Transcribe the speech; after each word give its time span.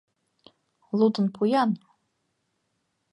—Лудын 0.97 1.27
пу-ян. 1.35 1.71